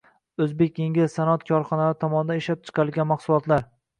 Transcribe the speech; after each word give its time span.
“O’zbekengilsanoat” 0.43 1.43
korxonalari 1.51 1.99
tomonidan 2.05 2.41
ishlab 2.43 2.65
chiqarilgan 2.69 3.11
mahsulotlar 3.13 3.63